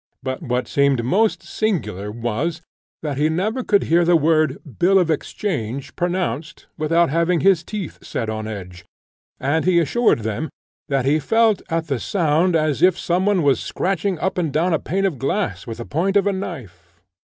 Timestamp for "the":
4.03-4.15, 11.85-11.99, 15.77-15.85